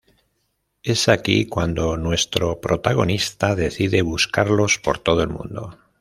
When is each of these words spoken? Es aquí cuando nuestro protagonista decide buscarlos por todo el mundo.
Es 0.81 1.07
aquí 1.09 1.45
cuando 1.45 1.95
nuestro 1.95 2.59
protagonista 2.59 3.53
decide 3.53 4.01
buscarlos 4.01 4.79
por 4.79 4.97
todo 4.97 5.21
el 5.21 5.29
mundo. 5.29 5.77